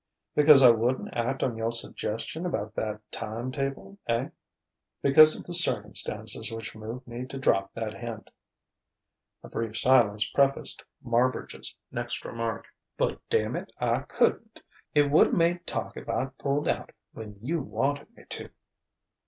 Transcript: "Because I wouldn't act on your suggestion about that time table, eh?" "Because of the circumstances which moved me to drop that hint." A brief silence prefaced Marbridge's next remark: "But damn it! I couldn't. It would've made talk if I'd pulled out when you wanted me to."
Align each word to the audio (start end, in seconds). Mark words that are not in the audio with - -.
"Because 0.33 0.63
I 0.63 0.71
wouldn't 0.71 1.15
act 1.15 1.43
on 1.43 1.55
your 1.55 1.71
suggestion 1.71 2.43
about 2.43 2.73
that 2.73 3.01
time 3.11 3.51
table, 3.51 3.99
eh?" 4.07 4.29
"Because 5.03 5.37
of 5.37 5.43
the 5.45 5.53
circumstances 5.53 6.51
which 6.51 6.73
moved 6.75 7.05
me 7.07 7.27
to 7.27 7.37
drop 7.37 7.71
that 7.75 7.93
hint." 7.93 8.31
A 9.43 9.47
brief 9.47 9.77
silence 9.77 10.27
prefaced 10.27 10.83
Marbridge's 11.05 11.75
next 11.91 12.25
remark: 12.25 12.65
"But 12.97 13.19
damn 13.29 13.55
it! 13.55 13.71
I 13.77 13.99
couldn't. 13.99 14.63
It 14.95 15.11
would've 15.11 15.33
made 15.37 15.67
talk 15.67 15.95
if 15.95 16.09
I'd 16.09 16.35
pulled 16.39 16.67
out 16.67 16.93
when 17.13 17.37
you 17.39 17.61
wanted 17.61 18.07
me 18.17 18.23
to." 18.29 18.49